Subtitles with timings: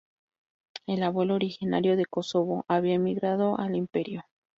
[0.87, 4.23] El abuelo, originario de Kosovo, había emigrado al imperio.